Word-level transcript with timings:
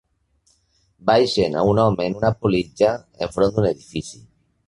Baixen 1.09 1.57
a 1.57 1.65
un 1.73 1.81
home 1.83 2.07
en 2.11 2.17
una 2.21 2.33
politja 2.45 2.93
enfront 3.29 3.55
d'un 3.59 3.71
edifici 3.75 4.25